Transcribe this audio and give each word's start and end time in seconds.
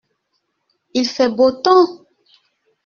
Il 0.95 1.07
fait 1.07 1.29
beau 1.29 1.51
temps. 1.51 2.07